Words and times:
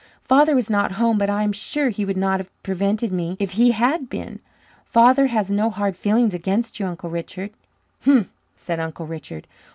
"Father 0.23 0.55
was 0.55 0.67
not 0.67 0.93
home, 0.93 1.19
but 1.19 1.29
I 1.29 1.43
am 1.43 1.51
sure 1.51 1.89
he 1.89 2.05
would 2.05 2.17
not 2.17 2.39
have 2.39 2.49
prevented 2.63 3.11
me 3.11 3.37
if 3.39 3.51
he 3.51 3.69
had 3.69 4.09
been. 4.09 4.39
Father 4.83 5.27
has 5.27 5.51
no 5.51 5.69
hard 5.69 5.95
feelings 5.95 6.33
against 6.33 6.79
you, 6.79 6.87
Uncle 6.87 7.11
Richard." 7.11 7.51
"Humph!" 8.03 8.29
said 8.55 8.79
Uncle 8.79 9.05
Richard. 9.05 9.45